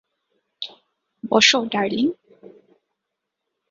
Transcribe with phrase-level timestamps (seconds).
[1.23, 2.07] বসো, ডার্লিং।